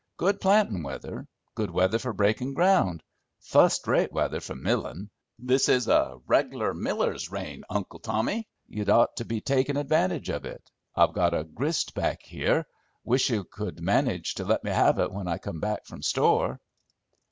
[0.17, 3.03] Good plantin' weather; good weather for breakin' ground;
[3.39, 5.11] fust rate weather for millin'!
[5.37, 8.47] This is a reg'lar miller's rain, Uncle Tommy.
[8.67, 10.71] You'd ought to be takin' advantage of it.
[10.95, 12.65] I've got a grist back here;
[13.03, 16.59] wish ye could manage to let me have it when I come back from store."